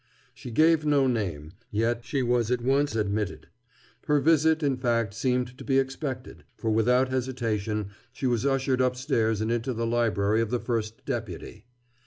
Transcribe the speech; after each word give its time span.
She 0.33 0.49
gave 0.49 0.83
no 0.83 1.05
name; 1.05 1.51
yet 1.69 2.03
she 2.03 2.23
was 2.23 2.49
at 2.49 2.63
once 2.63 2.95
admitted. 2.95 3.49
Her 4.07 4.19
visit, 4.19 4.63
in 4.63 4.75
fact, 4.77 5.13
seemed 5.13 5.55
to 5.59 5.63
be 5.63 5.77
expected, 5.77 6.43
for 6.57 6.71
without 6.71 7.09
hesitation 7.09 7.91
she 8.11 8.25
was 8.25 8.43
ushered 8.43 8.81
upstairs 8.81 9.41
and 9.41 9.51
into 9.51 9.73
the 9.73 9.85
library 9.85 10.41
of 10.41 10.49
the 10.49 10.59
First 10.59 11.05
Deputy. 11.05 11.67